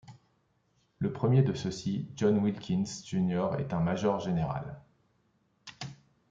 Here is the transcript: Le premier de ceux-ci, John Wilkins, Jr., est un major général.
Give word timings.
Le 0.97 1.13
premier 1.13 1.43
de 1.43 1.53
ceux-ci, 1.53 2.07
John 2.15 2.39
Wilkins, 2.39 2.85
Jr., 3.05 3.49
est 3.59 3.71
un 3.71 3.81
major 3.81 4.19
général. 4.19 4.81